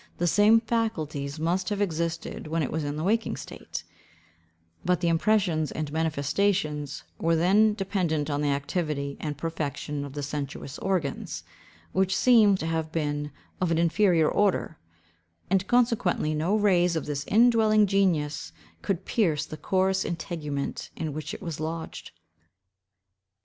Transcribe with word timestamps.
The 0.17 0.25
same 0.25 0.59
faculties 0.61 1.39
must 1.39 1.69
have 1.69 1.79
existed 1.79 2.47
when 2.47 2.63
it 2.63 2.71
was 2.71 2.83
in 2.83 2.97
a 2.97 3.03
waking 3.03 3.37
state, 3.37 3.83
but 4.83 4.99
the 4.99 5.09
impressions 5.09 5.71
and 5.71 5.91
manifestations 5.93 7.03
were 7.19 7.35
then 7.35 7.75
dependent 7.75 8.27
on 8.27 8.41
the 8.41 8.47
activity 8.49 9.15
and 9.19 9.37
perfection 9.37 10.03
of 10.03 10.13
the 10.13 10.23
sensuous 10.23 10.79
organs, 10.79 11.43
which 11.91 12.17
seem 12.17 12.55
to 12.57 12.65
have 12.65 12.91
been 12.91 13.29
of 13.61 13.69
an 13.69 13.77
inferior 13.77 14.27
order; 14.27 14.79
and 15.51 15.67
consequently, 15.67 16.33
no 16.33 16.55
rays 16.55 16.95
of 16.95 17.05
this 17.05 17.23
in 17.25 17.51
dwelling 17.51 17.85
genius 17.85 18.53
could 18.81 19.05
pierce 19.05 19.45
the 19.45 19.55
coarse 19.55 20.03
integument 20.03 20.89
in 20.95 21.13
which 21.13 21.31
it 21.31 21.43
was 21.43 21.59
lodged. 21.59 22.09